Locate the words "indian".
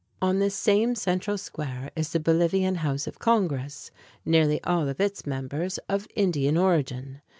6.15-6.57